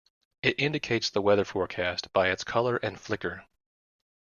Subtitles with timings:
[0.41, 3.45] It indicates the weather forecast by its color and flicker.